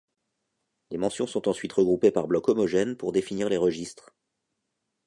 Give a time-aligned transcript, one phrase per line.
[0.89, 4.15] Les mentions sont ensuite regroupées par blocs homogènes pour définir les registres.